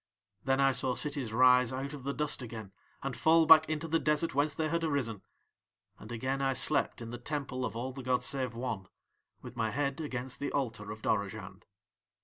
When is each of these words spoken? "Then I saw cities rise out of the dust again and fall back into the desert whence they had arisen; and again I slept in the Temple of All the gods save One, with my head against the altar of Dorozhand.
"Then 0.45 0.59
I 0.59 0.71
saw 0.71 0.95
cities 0.95 1.31
rise 1.31 1.71
out 1.71 1.93
of 1.93 2.01
the 2.03 2.11
dust 2.11 2.41
again 2.41 2.71
and 3.03 3.15
fall 3.15 3.45
back 3.45 3.69
into 3.69 3.87
the 3.87 3.99
desert 3.99 4.33
whence 4.33 4.55
they 4.55 4.67
had 4.67 4.83
arisen; 4.83 5.21
and 5.99 6.11
again 6.11 6.41
I 6.41 6.53
slept 6.53 7.03
in 7.03 7.11
the 7.11 7.19
Temple 7.19 7.63
of 7.65 7.75
All 7.75 7.93
the 7.93 8.01
gods 8.01 8.25
save 8.25 8.55
One, 8.55 8.87
with 9.43 9.55
my 9.55 9.69
head 9.69 10.01
against 10.01 10.39
the 10.39 10.51
altar 10.53 10.89
of 10.89 11.03
Dorozhand. 11.03 11.65